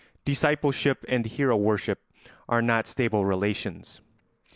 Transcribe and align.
]Discipleship 0.31 1.05
and 1.07 1.27
hero 1.27 1.55
worship 1.55 2.01
are 2.49 2.63
not 2.63 2.87
stable 2.87 3.23
relations. 3.23 4.01